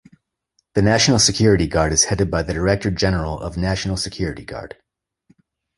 The 0.73 0.81
National 0.81 1.19
Security 1.19 1.67
Guard 1.67 1.93
is 1.93 2.05
headed 2.05 2.31
by 2.31 2.41
the 2.41 2.55
Director 2.55 2.89
General 2.89 3.39
of 3.39 3.55
National 3.55 3.97
Security 3.97 4.43
Guard. 4.43 4.77